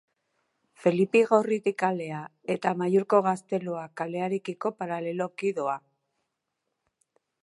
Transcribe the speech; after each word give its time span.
Felipe 0.83 1.19
Gorriti 1.31 1.73
kalea 1.81 2.21
eta 2.55 2.71
Amaiurko 2.77 3.19
Gaztelua 3.27 3.83
kalearekiko 4.01 4.71
paraleloki 4.81 5.53
doa. 5.61 5.77